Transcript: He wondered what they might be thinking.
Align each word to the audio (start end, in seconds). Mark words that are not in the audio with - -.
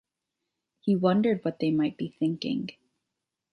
He 0.79 0.95
wondered 0.95 1.45
what 1.45 1.59
they 1.59 1.69
might 1.69 1.95
be 1.95 2.15
thinking. 2.17 2.71